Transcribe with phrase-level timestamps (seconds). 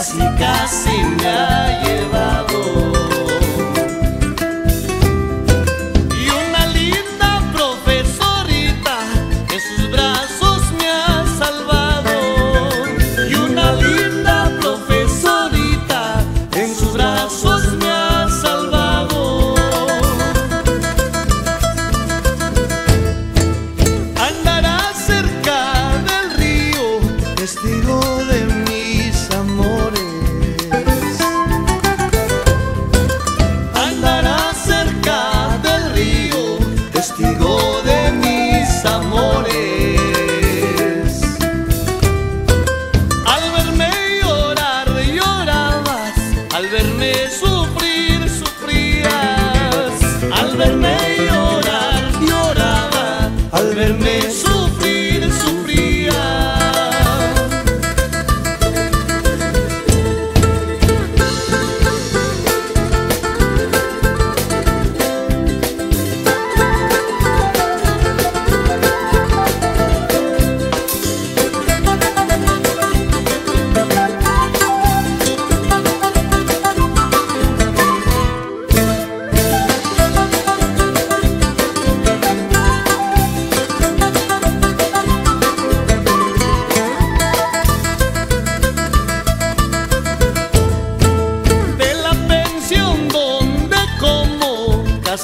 [0.00, 1.89] casi, casi.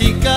[0.00, 0.29] casi.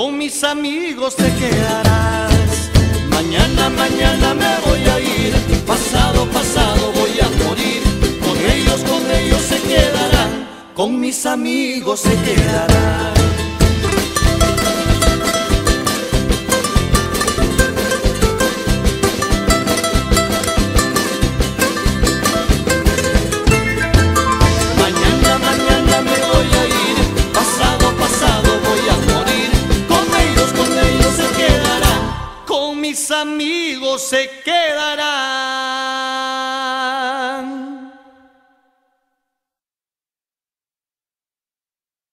[0.00, 2.70] con mis amigos te quedarás.
[3.10, 5.34] Mañana, mañana me voy a ir,
[5.66, 7.82] pasado, pasado voy a morir.
[8.24, 13.19] Con ellos, con ellos se quedarán, con mis amigos se quedarán.
[33.98, 36.39] se quedará.